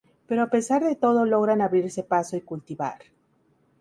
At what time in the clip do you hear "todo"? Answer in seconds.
0.95-1.25